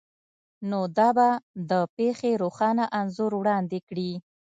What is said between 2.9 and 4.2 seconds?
انځور وړاندې کړي